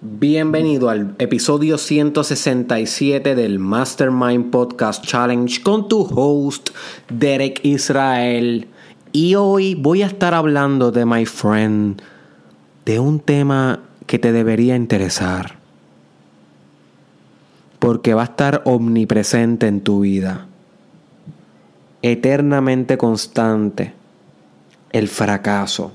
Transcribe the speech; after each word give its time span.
Bienvenido 0.00 0.90
al 0.90 1.16
episodio 1.18 1.76
167 1.76 3.34
del 3.34 3.58
Mastermind 3.58 4.52
Podcast 4.52 5.04
Challenge 5.04 5.60
con 5.60 5.88
tu 5.88 6.02
host 6.02 6.70
Derek 7.08 7.58
Israel. 7.64 8.68
Y 9.10 9.34
hoy 9.34 9.74
voy 9.74 10.02
a 10.02 10.06
estar 10.06 10.34
hablando 10.34 10.92
de 10.92 11.04
my 11.04 11.26
friend, 11.26 12.00
de 12.84 13.00
un 13.00 13.18
tema 13.18 13.80
que 14.06 14.20
te 14.20 14.30
debería 14.30 14.76
interesar. 14.76 15.58
Porque 17.80 18.14
va 18.14 18.22
a 18.22 18.26
estar 18.26 18.62
omnipresente 18.66 19.66
en 19.66 19.80
tu 19.80 20.02
vida. 20.02 20.46
Eternamente 22.02 22.96
constante. 22.96 23.94
El 24.92 25.08
fracaso. 25.08 25.90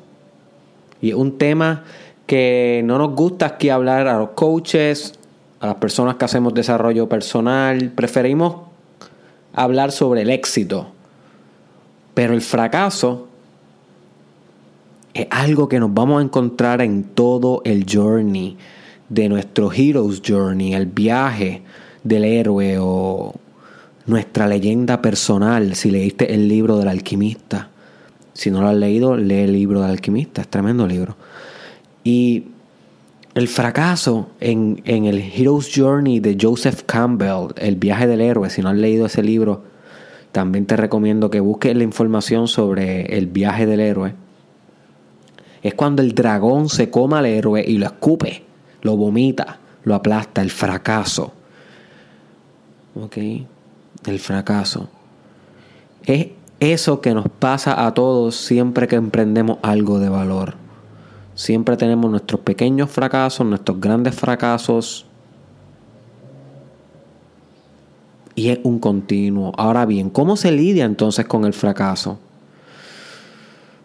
Y 1.02 1.14
un 1.14 1.38
tema 1.38 1.84
que 2.26 2.82
no 2.86 2.98
nos 2.98 3.16
gusta 3.16 3.46
aquí 3.46 3.70
hablar 3.70 4.08
a 4.08 4.18
los 4.18 4.30
coaches, 4.30 5.14
a 5.60 5.68
las 5.68 5.76
personas 5.76 6.16
que 6.16 6.26
hacemos 6.26 6.54
desarrollo 6.54 7.08
personal. 7.10 7.92
Preferimos 7.92 8.56
hablar 9.54 9.92
sobre 9.92 10.22
el 10.22 10.30
éxito. 10.30 10.88
Pero 12.14 12.34
el 12.34 12.42
fracaso 12.42 13.28
es 15.14 15.28
algo 15.30 15.68
que 15.68 15.80
nos 15.80 15.94
vamos 15.94 16.20
a 16.20 16.24
encontrar 16.24 16.82
en 16.82 17.04
todo 17.04 17.62
el 17.66 17.86
journey 17.92 18.58
de 19.10 19.30
nuestro 19.30 19.72
Hero's 19.72 20.22
Journey, 20.26 20.74
el 20.74 20.88
viaje 20.88 21.62
del 22.04 22.24
héroe 22.24 22.78
o 22.80 23.34
nuestra 24.06 24.48
leyenda 24.48 25.02
personal. 25.02 25.76
Si 25.76 25.92
leíste 25.92 26.34
el 26.34 26.48
libro 26.48 26.78
del 26.78 26.88
alquimista, 26.88 27.70
si 28.34 28.50
no 28.50 28.62
lo 28.62 28.70
has 28.70 28.76
leído, 28.76 29.16
lee 29.16 29.42
el 29.42 29.54
libro 29.54 29.82
del 29.82 29.92
alquimista, 29.92 30.42
es 30.42 30.48
tremendo 30.48 30.88
libro. 30.88 31.16
Y 32.04 32.46
el 33.34 33.48
fracaso 33.48 34.30
en, 34.40 34.82
el 34.86 35.20
Hero's 35.20 35.72
Journey 35.74 36.20
de 36.20 36.38
Joseph 36.40 36.84
Campbell, 36.86 37.54
El 37.56 37.78
viaje 37.78 38.06
del 38.08 38.22
héroe, 38.22 38.50
si 38.50 38.62
no 38.62 38.70
has 38.70 38.76
leído 38.76 39.08
ese 39.08 39.24
libro, 39.24 39.64
también 40.32 40.66
te 40.66 40.78
recomiendo 40.78 41.30
que 41.30 41.40
busques 41.40 41.76
la 41.76 41.84
información 41.84 42.48
sobre 42.48 43.18
el 43.18 43.28
viaje 43.28 43.66
del 43.66 43.80
héroe. 43.80 44.14
Es 45.64 45.74
cuando 45.74 46.02
el 46.02 46.14
dragón 46.14 46.70
se 46.70 46.90
coma 46.90 47.20
al 47.20 47.26
héroe 47.26 47.64
y 47.66 47.78
lo 47.78 47.86
escupe, 47.86 48.44
lo 48.82 48.98
vomita, 48.98 49.60
lo 49.84 49.96
aplasta, 49.96 50.42
el 50.42 50.52
fracaso. 50.52 51.34
¿Ok? 52.96 53.18
El 54.06 54.20
fracaso. 54.20 54.90
Es 56.06 56.28
eso 56.60 57.02
que 57.02 57.14
nos 57.14 57.30
pasa 57.30 57.86
a 57.86 57.94
todos 57.94 58.36
siempre 58.36 58.88
que 58.88 58.96
emprendemos 58.96 59.58
algo 59.62 60.00
de 60.00 60.10
valor. 60.10 60.63
Siempre 61.36 61.78
tenemos 61.78 62.10
nuestros 62.12 62.42
pequeños 62.42 62.92
fracasos, 62.92 63.46
nuestros 63.46 63.80
grandes 63.80 64.16
fracasos. 64.16 65.06
Y 68.36 68.50
es 68.50 68.60
un 68.64 68.80
continuo. 68.80 69.52
Ahora 69.58 69.86
bien, 69.86 70.10
¿cómo 70.10 70.36
se 70.38 70.52
lidia 70.52 70.86
entonces 70.86 71.26
con 71.26 71.46
el 71.46 71.54
fracaso? 71.54 72.20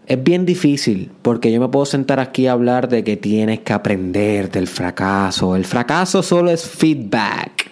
Es 0.06 0.22
bien 0.22 0.46
difícil 0.46 1.10
porque 1.20 1.52
yo 1.52 1.60
me 1.60 1.68
puedo 1.68 1.84
sentar 1.84 2.18
aquí 2.18 2.46
a 2.46 2.52
hablar 2.52 2.88
de 2.88 3.04
que 3.04 3.18
tienes 3.18 3.60
que 3.60 3.74
aprender 3.74 4.50
del 4.50 4.66
fracaso. 4.66 5.54
El 5.54 5.66
fracaso 5.66 6.22
solo 6.22 6.50
es 6.50 6.64
feedback. 6.64 7.70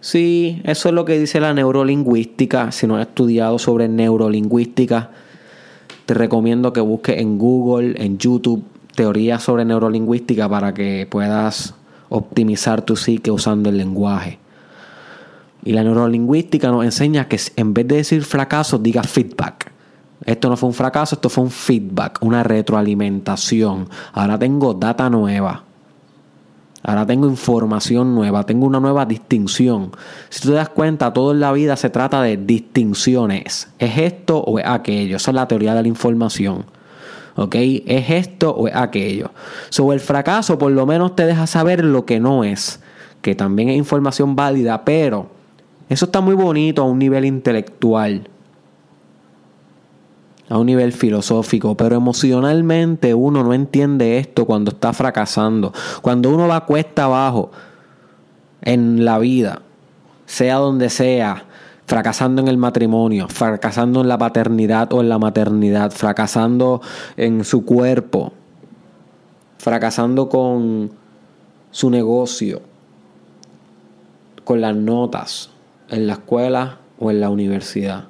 Sí, 0.00 0.60
eso 0.64 0.88
es 0.88 0.94
lo 0.94 1.04
que 1.04 1.18
dice 1.18 1.40
la 1.40 1.54
neurolingüística. 1.54 2.70
Si 2.70 2.86
no 2.86 2.96
has 2.96 3.08
estudiado 3.08 3.58
sobre 3.58 3.88
neurolingüística, 3.88 5.10
te 6.06 6.14
recomiendo 6.14 6.72
que 6.72 6.80
busques 6.80 7.20
en 7.20 7.38
Google, 7.38 7.94
en 7.96 8.18
YouTube, 8.18 8.64
teorías 8.94 9.42
sobre 9.42 9.64
neurolingüística 9.64 10.48
para 10.48 10.74
que 10.74 11.06
puedas 11.10 11.74
optimizar 12.08 12.82
tu 12.82 12.96
psique 12.96 13.30
usando 13.30 13.70
el 13.70 13.78
lenguaje. 13.78 14.38
Y 15.64 15.72
la 15.72 15.84
neurolingüística 15.84 16.70
nos 16.70 16.84
enseña 16.84 17.28
que 17.28 17.40
en 17.56 17.72
vez 17.72 17.88
de 17.88 17.96
decir 17.96 18.24
fracaso, 18.24 18.78
diga 18.78 19.02
feedback. 19.02 19.70
Esto 20.24 20.48
no 20.48 20.56
fue 20.56 20.68
un 20.68 20.74
fracaso, 20.74 21.16
esto 21.16 21.28
fue 21.28 21.44
un 21.44 21.50
feedback, 21.50 22.18
una 22.20 22.42
retroalimentación. 22.42 23.88
Ahora 24.12 24.38
tengo 24.38 24.74
data 24.74 25.08
nueva. 25.10 25.64
Ahora 26.84 27.06
tengo 27.06 27.28
información 27.28 28.14
nueva, 28.14 28.44
tengo 28.44 28.66
una 28.66 28.80
nueva 28.80 29.06
distinción. 29.06 29.92
Si 30.30 30.40
tú 30.40 30.48
te 30.48 30.54
das 30.54 30.68
cuenta, 30.68 31.12
todo 31.12 31.32
en 31.32 31.40
la 31.40 31.52
vida 31.52 31.76
se 31.76 31.90
trata 31.90 32.22
de 32.22 32.36
distinciones. 32.36 33.68
¿Es 33.78 33.98
esto 33.98 34.38
o 34.38 34.58
es 34.58 34.66
aquello? 34.66 35.16
Esa 35.16 35.30
es 35.30 35.34
la 35.34 35.46
teoría 35.46 35.74
de 35.74 35.82
la 35.82 35.88
información. 35.88 36.64
¿Ok? 37.36 37.54
¿Es 37.54 38.10
esto 38.10 38.50
o 38.50 38.68
es 38.68 38.76
aquello? 38.76 39.30
Sobre 39.70 39.94
el 39.94 40.00
fracaso, 40.00 40.58
por 40.58 40.72
lo 40.72 40.86
menos 40.86 41.16
te 41.16 41.24
deja 41.24 41.46
saber 41.46 41.84
lo 41.84 42.04
que 42.04 42.20
no 42.20 42.44
es, 42.44 42.80
que 43.22 43.34
también 43.34 43.70
es 43.70 43.76
información 43.76 44.36
válida, 44.36 44.84
pero 44.84 45.28
eso 45.88 46.06
está 46.06 46.20
muy 46.20 46.34
bonito 46.34 46.82
a 46.82 46.86
un 46.86 46.98
nivel 46.98 47.24
intelectual, 47.24 48.28
a 50.48 50.58
un 50.58 50.66
nivel 50.66 50.92
filosófico, 50.92 51.76
pero 51.76 51.96
emocionalmente 51.96 53.14
uno 53.14 53.42
no 53.42 53.54
entiende 53.54 54.18
esto 54.18 54.44
cuando 54.44 54.70
está 54.72 54.92
fracasando, 54.92 55.72
cuando 56.02 56.30
uno 56.30 56.48
va 56.48 56.66
cuesta 56.66 57.04
abajo 57.04 57.50
en 58.60 59.04
la 59.04 59.18
vida, 59.18 59.62
sea 60.26 60.56
donde 60.56 60.90
sea, 60.90 61.44
fracasando 61.86 62.40
en 62.42 62.48
el 62.48 62.56
matrimonio, 62.56 63.28
fracasando 63.28 64.00
en 64.00 64.08
la 64.08 64.18
paternidad 64.18 64.92
o 64.92 65.00
en 65.00 65.08
la 65.08 65.18
maternidad, 65.18 65.90
fracasando 65.90 66.80
en 67.16 67.44
su 67.44 67.64
cuerpo, 67.64 68.32
fracasando 69.58 70.28
con 70.28 70.92
su 71.70 71.90
negocio, 71.90 72.62
con 74.44 74.60
las 74.60 74.74
notas 74.74 75.50
en 75.88 76.06
la 76.06 76.14
escuela 76.14 76.78
o 76.98 77.10
en 77.10 77.20
la 77.20 77.30
universidad. 77.30 78.04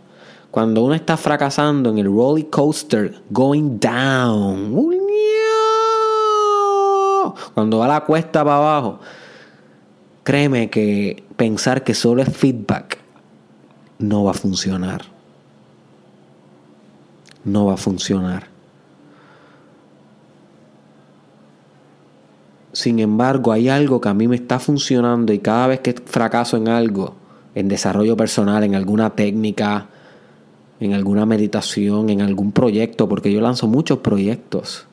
Cuando 0.50 0.84
uno 0.84 0.94
está 0.94 1.16
fracasando 1.16 1.90
en 1.90 1.98
el 1.98 2.06
roller 2.06 2.48
coaster, 2.50 3.22
going 3.30 3.78
down, 3.80 4.72
cuando 7.54 7.78
va 7.78 7.88
la 7.88 8.00
cuesta 8.04 8.44
para 8.44 8.56
abajo, 8.56 9.00
créeme 10.22 10.68
que 10.68 11.24
pensar 11.36 11.82
que 11.84 11.94
solo 11.94 12.22
es 12.22 12.36
feedback 12.36 13.01
no 13.98 14.24
va 14.24 14.32
a 14.32 14.34
funcionar. 14.34 15.02
No 17.44 17.66
va 17.66 17.74
a 17.74 17.76
funcionar. 17.76 18.46
Sin 22.72 22.98
embargo, 23.00 23.52
hay 23.52 23.68
algo 23.68 24.00
que 24.00 24.08
a 24.08 24.14
mí 24.14 24.28
me 24.28 24.36
está 24.36 24.58
funcionando 24.58 25.32
y 25.32 25.40
cada 25.40 25.66
vez 25.66 25.80
que 25.80 25.92
fracaso 25.92 26.56
en 26.56 26.68
algo, 26.68 27.14
en 27.54 27.68
desarrollo 27.68 28.16
personal, 28.16 28.64
en 28.64 28.74
alguna 28.74 29.10
técnica, 29.10 29.88
en 30.80 30.94
alguna 30.94 31.26
meditación, 31.26 32.08
en 32.08 32.22
algún 32.22 32.52
proyecto, 32.52 33.08
porque 33.08 33.32
yo 33.32 33.40
lanzo 33.40 33.66
muchos 33.66 33.98
proyectos 33.98 34.86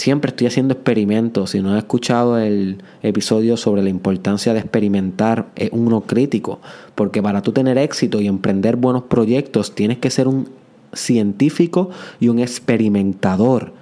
siempre 0.00 0.30
estoy 0.30 0.46
haciendo 0.46 0.74
experimentos. 0.74 1.50
Si 1.50 1.60
no 1.60 1.72
has 1.72 1.78
escuchado 1.78 2.38
el 2.38 2.82
episodio 3.02 3.56
sobre 3.56 3.82
la 3.82 3.90
importancia 3.90 4.54
de 4.54 4.60
experimentar, 4.60 5.50
es 5.56 5.70
uno 5.72 6.00
crítico. 6.02 6.60
Porque 6.94 7.22
para 7.22 7.42
tú 7.42 7.52
tener 7.52 7.76
éxito 7.78 8.20
y 8.20 8.26
emprender 8.26 8.76
buenos 8.76 9.04
proyectos, 9.04 9.74
tienes 9.74 9.98
que 9.98 10.10
ser 10.10 10.26
un 10.26 10.48
científico 10.92 11.90
y 12.18 12.28
un 12.28 12.38
experimentador 12.38 13.72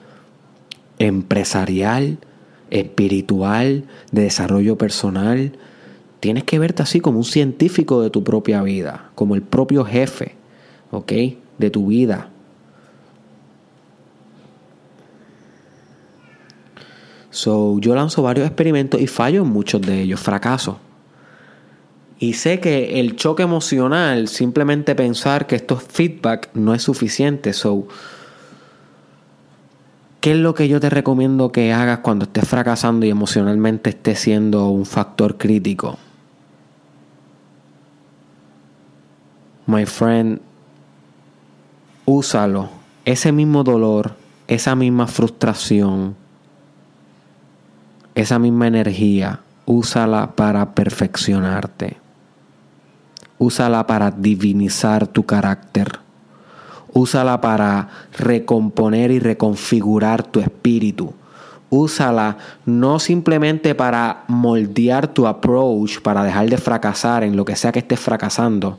empresarial, 0.98 2.18
espiritual, 2.70 3.84
de 4.10 4.22
desarrollo 4.22 4.76
personal. 4.76 5.52
Tienes 6.20 6.42
que 6.42 6.58
verte 6.58 6.82
así 6.82 7.00
como 7.00 7.18
un 7.18 7.24
científico 7.24 8.02
de 8.02 8.10
tu 8.10 8.24
propia 8.24 8.62
vida, 8.62 9.10
como 9.14 9.36
el 9.36 9.42
propio 9.42 9.84
jefe, 9.84 10.34
¿ok? 10.90 11.12
De 11.58 11.70
tu 11.70 11.86
vida. 11.86 12.30
So, 17.38 17.78
yo 17.78 17.94
lanzo 17.94 18.20
varios 18.20 18.48
experimentos 18.48 19.00
y 19.00 19.06
fallo 19.06 19.42
en 19.42 19.48
muchos 19.48 19.80
de 19.80 20.02
ellos, 20.02 20.18
fracaso. 20.18 20.80
Y 22.18 22.32
sé 22.32 22.58
que 22.58 22.98
el 22.98 23.14
choque 23.14 23.44
emocional, 23.44 24.26
simplemente 24.26 24.96
pensar 24.96 25.46
que 25.46 25.54
esto 25.54 25.76
es 25.76 25.84
feedback, 25.84 26.50
no 26.54 26.74
es 26.74 26.82
suficiente. 26.82 27.52
So, 27.52 27.86
¿qué 30.20 30.32
es 30.32 30.38
lo 30.38 30.52
que 30.52 30.66
yo 30.66 30.80
te 30.80 30.90
recomiendo 30.90 31.52
que 31.52 31.72
hagas 31.72 32.00
cuando 32.00 32.24
estés 32.24 32.48
fracasando 32.48 33.06
y 33.06 33.10
emocionalmente 33.10 33.90
estés 33.90 34.18
siendo 34.18 34.70
un 34.70 34.84
factor 34.84 35.38
crítico? 35.38 35.96
My 39.66 39.86
friend, 39.86 40.40
úsalo. 42.04 42.68
Ese 43.04 43.30
mismo 43.30 43.62
dolor, 43.62 44.16
esa 44.48 44.74
misma 44.74 45.06
frustración 45.06 46.16
esa 48.20 48.40
misma 48.40 48.66
energía, 48.66 49.40
úsala 49.64 50.32
para 50.34 50.74
perfeccionarte. 50.74 51.98
Úsala 53.38 53.86
para 53.86 54.10
divinizar 54.10 55.06
tu 55.06 55.24
carácter. 55.24 56.00
Úsala 56.92 57.40
para 57.40 57.88
recomponer 58.18 59.12
y 59.12 59.20
reconfigurar 59.20 60.24
tu 60.24 60.40
espíritu. 60.40 61.14
úsala 61.70 62.38
no 62.64 62.98
simplemente 62.98 63.74
para 63.74 64.24
moldear 64.26 65.06
tu 65.06 65.26
approach, 65.28 66.00
para 66.00 66.24
dejar 66.24 66.48
de 66.48 66.56
fracasar 66.56 67.22
en 67.22 67.36
lo 67.36 67.44
que 67.44 67.54
sea 67.54 67.70
que 67.70 67.78
estés 67.78 68.00
fracasando. 68.00 68.78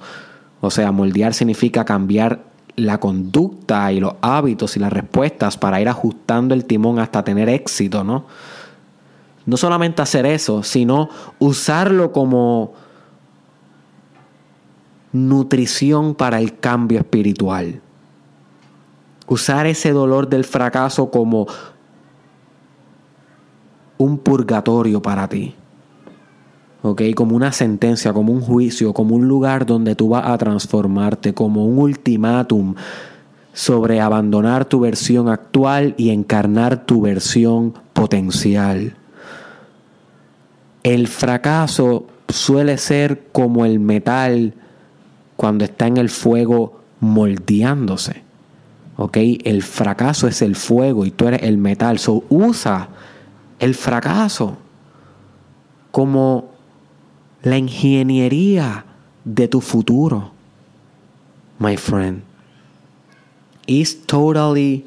O 0.59 0.69
sea, 0.69 0.91
moldear 0.91 1.33
significa 1.33 1.86
cambiar 1.86 2.41
la 2.75 3.00
conducta 3.00 3.89
y 3.94 4.01
los 4.01 4.15
hábitos 4.21 4.75
y 4.75 4.80
las 4.81 4.91
respuestas 4.91 5.56
para 5.56 5.80
ir 5.80 5.88
ajustando 5.88 6.53
el 6.53 6.65
timón 6.65 7.00
hasta 7.00 7.24
tener 7.24 7.47
éxito, 7.47 8.03
¿no? 8.03 8.25
No 9.50 9.57
solamente 9.57 10.01
hacer 10.01 10.25
eso, 10.28 10.62
sino 10.62 11.10
usarlo 11.40 12.12
como 12.12 12.74
nutrición 15.12 16.13
para 16.13 16.40
el 16.40 16.60
cambio 16.60 17.00
espiritual. 17.00 17.81
Usar 19.28 19.66
ese 19.66 19.92
dolor 19.92 20.30
del 20.30 20.46
fracaso 20.46 21.10
como 21.10 21.48
un 23.98 24.19
purgatorio 24.19 25.01
para 25.01 25.28
ti. 25.28 25.56
¿ok? 26.84 27.01
Como 27.16 27.36
una 27.36 27.51
sentencia, 27.51 28.13
como 28.13 28.31
un 28.31 28.42
juicio, 28.42 28.94
como 28.94 29.16
un 29.16 29.28
lugar 29.28 29.66
donde 29.66 29.96
tú 29.96 30.10
vas 30.10 30.25
a 30.28 30.38
transformarte, 30.38 31.34
como 31.34 31.66
un 31.66 31.80
ultimátum 31.80 32.75
sobre 33.54 34.00
abandonar 34.00 34.66
tu 34.66 34.80
versión 34.80 35.28
actual 35.28 35.96
y 35.98 36.12
encarnar 36.12 36.86
tu 36.86 37.01
versión 37.01 37.74
potencial. 37.94 38.96
El 40.84 41.08
fracaso 41.08 42.08
suele 42.30 42.78
ser 42.78 43.28
como 43.31 43.66
el 43.66 43.80
metal 43.80 44.54
cuando 45.36 45.66
está 45.66 45.88
en 45.88 45.98
el 45.98 46.10
fuego 46.10 46.81
moldeándose. 47.00 48.24
¿Ok? 48.98 49.18
El 49.44 49.64
fracaso 49.64 50.28
es 50.28 50.42
el 50.42 50.56
fuego 50.56 51.06
y 51.06 51.12
tú 51.12 51.28
eres 51.28 51.44
el 51.44 51.58
metal. 51.58 52.00
So 52.00 52.24
usa 52.30 52.90
el 53.60 53.76
fracaso 53.76 54.58
como 55.92 56.50
la 57.42 57.58
ingeniería 57.58 58.86
de 59.24 59.48
tu 59.48 59.62
futuro, 59.62 60.32
my 61.60 61.78
friend. 61.78 62.24
It's 63.66 64.06
totally 64.06 64.86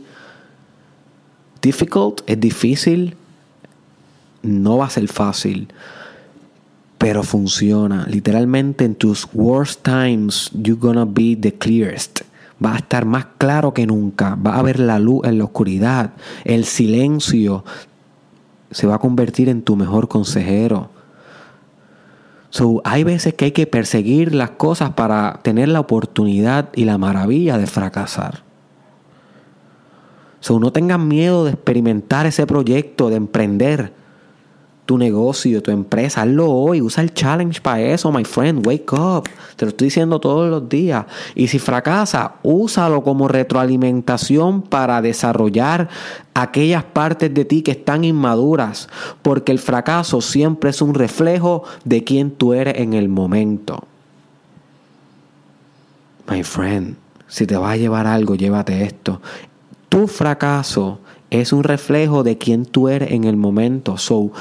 difficult, 1.62 2.22
es 2.26 2.40
difícil, 2.40 3.16
no 4.42 4.78
va 4.78 4.86
a 4.86 4.90
ser 4.90 5.08
fácil, 5.08 5.68
pero 6.98 7.22
funciona. 7.22 8.06
Literalmente 8.08 8.84
en 8.84 8.94
tus 8.94 9.28
worst 9.32 9.82
times, 9.82 10.50
you're 10.52 10.80
gonna 10.80 11.04
be 11.04 11.36
the 11.36 11.52
clearest. 11.52 12.20
Va 12.64 12.74
a 12.74 12.78
estar 12.78 13.04
más 13.04 13.26
claro 13.38 13.74
que 13.74 13.86
nunca. 13.86 14.36
Va 14.36 14.56
a 14.56 14.62
ver 14.62 14.78
la 14.78 14.98
luz 14.98 15.26
en 15.26 15.38
la 15.38 15.44
oscuridad. 15.44 16.12
El 16.44 16.64
silencio 16.64 17.64
se 18.70 18.86
va 18.86 18.96
a 18.96 18.98
convertir 18.98 19.48
en 19.48 19.62
tu 19.62 19.74
mejor 19.74 20.08
consejero. 20.08 20.90
So, 22.50 22.82
hay 22.84 23.02
veces 23.02 23.34
que 23.34 23.46
hay 23.46 23.52
que 23.52 23.66
perseguir 23.66 24.34
las 24.34 24.50
cosas 24.50 24.90
para 24.90 25.40
tener 25.42 25.68
la 25.68 25.80
oportunidad 25.80 26.68
y 26.74 26.84
la 26.84 26.98
maravilla 26.98 27.58
de 27.58 27.66
fracasar. 27.66 28.42
So, 30.40 30.60
no 30.60 30.70
tengan 30.70 31.08
miedo 31.08 31.44
de 31.44 31.52
experimentar 31.52 32.26
ese 32.26 32.46
proyecto, 32.46 33.08
de 33.08 33.16
emprender 33.16 33.92
tu 34.86 34.98
negocio, 34.98 35.62
tu 35.62 35.70
empresa, 35.70 36.22
hazlo 36.22 36.50
hoy, 36.50 36.82
usa 36.82 37.02
el 37.02 37.14
challenge 37.14 37.60
para 37.60 37.80
eso, 37.80 38.10
my 38.10 38.24
friend, 38.24 38.66
wake 38.66 38.92
up. 38.92 39.28
Te 39.56 39.64
lo 39.64 39.70
estoy 39.70 39.86
diciendo 39.86 40.18
todos 40.18 40.50
los 40.50 40.68
días. 40.68 41.06
Y 41.34 41.48
si 41.48 41.58
fracasa, 41.58 42.34
úsalo 42.42 43.02
como 43.02 43.28
retroalimentación 43.28 44.62
para 44.62 45.00
desarrollar 45.00 45.88
aquellas 46.34 46.84
partes 46.84 47.32
de 47.32 47.44
ti 47.44 47.62
que 47.62 47.72
están 47.72 48.04
inmaduras, 48.04 48.88
porque 49.22 49.52
el 49.52 49.58
fracaso 49.58 50.20
siempre 50.20 50.70
es 50.70 50.82
un 50.82 50.94
reflejo 50.94 51.62
de 51.84 52.02
quién 52.02 52.32
tú 52.32 52.52
eres 52.52 52.78
en 52.78 52.94
el 52.94 53.08
momento. 53.08 53.84
My 56.28 56.42
friend, 56.42 56.96
si 57.28 57.46
te 57.46 57.56
va 57.56 57.72
a 57.72 57.76
llevar 57.76 58.06
algo, 58.06 58.34
llévate 58.34 58.84
esto. 58.84 59.20
Tu 59.88 60.08
fracaso 60.08 60.98
es 61.32 61.52
un 61.54 61.64
reflejo 61.64 62.22
de 62.22 62.36
quién 62.36 62.66
tú 62.66 62.88
eres 62.88 63.10
en 63.12 63.24
el 63.24 63.36
momento. 63.36 63.96
So, 63.96 64.32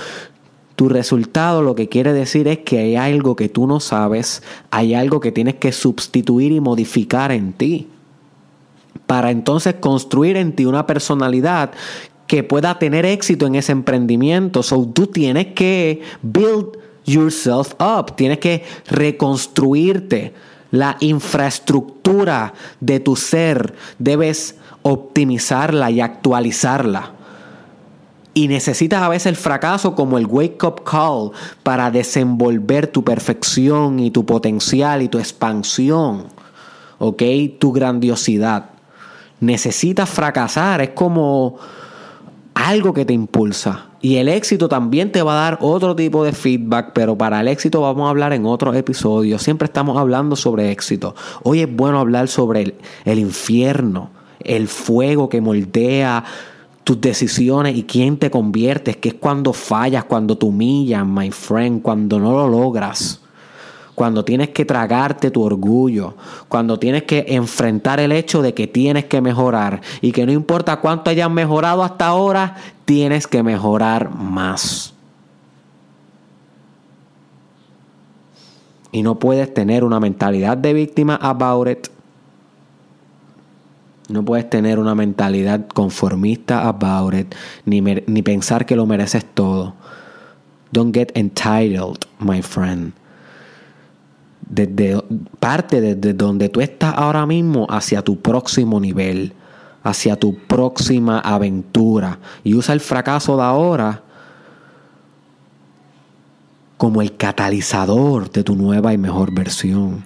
tu 0.75 0.89
resultado 0.89 1.62
lo 1.62 1.75
que 1.75 1.89
quiere 1.89 2.13
decir 2.13 2.47
es 2.47 2.59
que 2.59 2.79
hay 2.79 2.95
algo 2.95 3.35
que 3.35 3.50
tú 3.50 3.68
no 3.68 3.79
sabes, 3.79 4.41
hay 4.71 4.94
algo 4.94 5.19
que 5.19 5.31
tienes 5.31 5.56
que 5.56 5.71
sustituir 5.71 6.51
y 6.51 6.59
modificar 6.59 7.31
en 7.31 7.53
ti. 7.53 7.88
Para 9.06 9.31
entonces 9.31 9.75
construir 9.75 10.38
en 10.38 10.56
ti 10.56 10.65
una 10.65 10.88
personalidad 10.88 11.71
que 12.27 12.44
pueda 12.44 12.79
tener 12.79 13.06
éxito 13.06 13.45
en 13.45 13.56
ese 13.56 13.73
emprendimiento. 13.73 14.63
So 14.63 14.88
tú 14.88 15.07
tienes 15.07 15.47
que 15.47 16.01
build 16.21 16.77
yourself 17.06 17.73
up, 17.79 18.15
tienes 18.15 18.39
que 18.39 18.63
reconstruirte. 18.88 20.33
La 20.71 20.95
infraestructura 21.01 22.53
de 22.79 23.01
tu 23.01 23.18
ser 23.18 23.73
debes 24.00 24.56
optimizarla 24.81 25.91
y 25.91 26.00
actualizarla. 26.00 27.15
Y 28.33 28.48
necesitas 28.48 29.01
a 29.01 29.10
veces 29.10 29.28
el 29.28 29.36
fracaso 29.36 29.94
como 29.94 30.18
el 30.18 30.25
wake 30.25 30.63
up 30.63 30.83
call 30.83 31.31
para 31.63 31.92
desenvolver 31.92 32.88
tu 32.88 33.04
perfección 33.04 34.00
y 34.00 34.12
tu 34.12 34.25
potencial 34.25 35.01
y 35.01 35.10
tu 35.10 35.19
expansión. 35.19 36.28
¿Ok? 36.98 37.24
Tu 37.60 37.74
grandiosidad. 37.74 38.69
Necesitas 39.42 40.10
fracasar. 40.10 40.81
Es 40.81 40.92
como 40.92 41.57
algo 42.54 42.94
que 42.94 43.04
te 43.04 43.13
impulsa. 43.13 43.88
Y 44.01 44.16
el 44.16 44.30
éxito 44.30 44.69
también 44.69 45.12
te 45.12 45.22
va 45.22 45.33
a 45.33 45.51
dar 45.51 45.57
otro 45.62 45.95
tipo 45.95 46.24
de 46.24 46.31
feedback, 46.31 46.92
pero 46.94 47.18
para 47.18 47.42
el 47.42 47.48
éxito 47.48 47.81
vamos 47.81 48.07
a 48.07 48.10
hablar 48.10 48.33
en 48.33 48.45
otros 48.45 48.75
episodios. 48.75 49.44
Siempre 49.44 49.66
estamos 49.66 49.98
hablando 49.98 50.36
sobre 50.36 50.72
éxito. 50.72 51.16
Hoy 51.44 51.62
es 51.62 51.75
bueno 51.75 52.00
hablar 52.00 52.28
sobre 52.28 52.62
el, 52.62 52.75
el 53.06 53.19
infierno, 53.19 54.10
el 54.39 54.68
fuego 54.68 55.30
que 55.30 55.42
moldea 55.42 56.24
tus 56.83 57.00
decisiones 57.00 57.75
y 57.75 57.83
quién 57.83 58.18
te 58.18 58.31
conviertes, 58.31 58.98
que 58.98 59.10
es 59.10 59.16
cuando 59.16 59.54
fallas, 59.54 60.06
cuando 60.06 60.38
te 60.38 60.45
humillas, 60.45 61.06
my 61.06 61.31
friend, 61.31 61.81
cuando 61.81 62.19
no 62.19 62.31
lo 62.31 62.48
logras. 62.48 63.19
Cuando 63.94 64.25
tienes 64.25 64.50
que 64.50 64.66
tragarte 64.66 65.30
tu 65.30 65.44
orgullo, 65.44 66.16
cuando 66.48 66.80
tienes 66.80 67.04
que 67.04 67.25
enfrentar 67.28 68.00
el 68.00 68.12
hecho 68.12 68.42
de 68.42 68.54
que 68.54 68.66
tienes 68.66 69.06
que 69.06 69.22
mejorar 69.22 69.81
y 70.01 70.12
que 70.12 70.25
no 70.25 70.31
importa 70.31 70.78
cuánto 70.78 71.12
hayas 71.12 71.30
mejorado 71.30 71.83
hasta 71.83 72.07
ahora, 72.07 72.56
tienes 72.86 73.28
que 73.28 73.44
mejorar 73.44 74.10
más. 74.16 74.94
Y 78.92 79.04
no 79.04 79.19
puedes 79.19 79.54
tener 79.54 79.83
una 79.83 80.00
mentalidad 80.00 80.57
de 80.57 80.73
víctima 80.73 81.16
about 81.21 81.68
it 81.68 81.88
no 84.11 84.23
puedes 84.23 84.49
tener 84.49 84.80
una 84.80 84.95
mentalidad 84.95 85.68
conformista 85.68 86.68
about 86.68 87.13
it, 87.13 87.35
ni, 87.65 87.81
ni 87.81 88.21
pensar 88.21 88.65
que 88.65 88.75
lo 88.75 88.85
mereces 88.85 89.25
todo. 89.33 89.75
Don't 90.71 90.95
get 90.95 91.11
entitled, 91.15 92.06
my 92.19 92.41
friend. 92.41 92.94
Desde, 94.41 95.01
parte 95.39 95.81
desde 95.81 96.13
donde 96.13 96.49
tú 96.49 96.61
estás 96.61 96.94
ahora 96.95 97.25
mismo 97.25 97.68
hacia 97.69 98.01
tu 98.01 98.21
próximo 98.21 98.80
nivel, 98.80 99.33
hacia 99.83 100.15
tu 100.15 100.35
próxima 100.35 101.19
aventura. 101.19 102.19
Y 102.44 102.56
usa 102.56 102.73
el 102.73 102.80
fracaso 102.80 103.37
de 103.37 103.44
ahora 103.44 104.03
como 106.77 107.01
el 107.01 107.15
catalizador 107.15 108.31
de 108.31 108.44
tu 108.44 108.56
nueva 108.56 108.94
y 108.94 108.97
mejor 108.97 109.33
versión. 109.33 110.03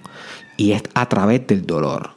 Y 0.56 0.72
es 0.72 0.82
a 0.94 1.08
través 1.08 1.46
del 1.46 1.64
dolor. 1.64 2.15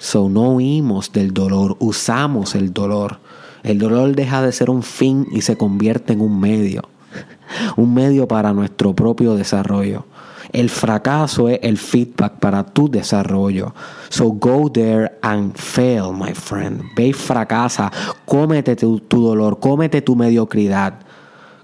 So 0.00 0.30
no 0.30 0.54
huimos 0.54 1.12
del 1.12 1.34
dolor, 1.34 1.76
usamos 1.78 2.54
el 2.54 2.72
dolor. 2.72 3.18
El 3.62 3.78
dolor 3.78 4.16
deja 4.16 4.40
de 4.40 4.50
ser 4.50 4.70
un 4.70 4.82
fin 4.82 5.26
y 5.30 5.42
se 5.42 5.58
convierte 5.58 6.14
en 6.14 6.22
un 6.22 6.40
medio. 6.40 6.88
Un 7.76 7.92
medio 7.92 8.26
para 8.26 8.54
nuestro 8.54 8.94
propio 8.94 9.34
desarrollo. 9.34 10.06
El 10.52 10.70
fracaso 10.70 11.48
es 11.50 11.60
el 11.62 11.76
feedback 11.76 12.38
para 12.38 12.64
tu 12.64 12.88
desarrollo. 12.88 13.74
So 14.08 14.30
go 14.32 14.70
there 14.70 15.18
and 15.20 15.54
fail, 15.54 16.12
my 16.12 16.32
friend. 16.32 16.82
Ve 16.96 17.08
y 17.08 17.12
fracasa. 17.12 17.92
Cómete 18.24 18.76
tu, 18.76 19.00
tu 19.00 19.22
dolor, 19.22 19.60
cómete 19.60 20.00
tu 20.00 20.16
mediocridad. 20.16 20.94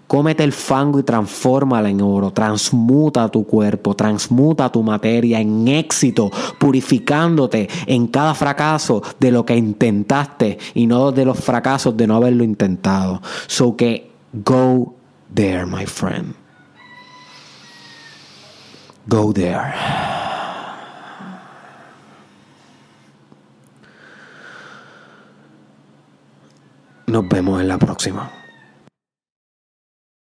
Cómete 0.07 0.45
el 0.45 0.53
fango 0.53 1.01
y 1.01 1.03
transfórmala 1.03 1.89
en 1.89 2.01
oro. 2.01 2.31
Transmuta 2.31 3.29
tu 3.29 3.45
cuerpo, 3.45 3.97
transmuta 3.97 4.71
tu 4.71 4.83
materia 4.83 5.41
en 5.41 5.67
éxito, 5.67 6.31
purificándote 6.59 7.69
en 7.87 8.07
cada 8.07 8.35
fracaso 8.35 9.03
de 9.19 9.33
lo 9.33 9.45
que 9.45 9.57
intentaste 9.57 10.59
y 10.75 10.87
no 10.87 11.11
de 11.11 11.25
los 11.25 11.39
fracasos 11.39 11.97
de 11.97 12.07
no 12.07 12.17
haberlo 12.17 12.45
intentado. 12.45 13.21
So 13.49 13.77
que 13.77 14.11
go 14.33 14.95
there, 15.35 15.67
my 15.67 15.87
friend. 15.87 16.35
Go 19.09 19.33
there. 19.33 19.75
Nos 27.07 27.29
vemos 27.29 27.61
en 27.61 27.69
la 27.69 27.79
próxima. 27.79 28.46